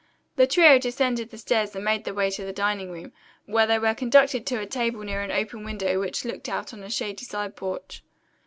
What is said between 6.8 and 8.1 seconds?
a shady side porch.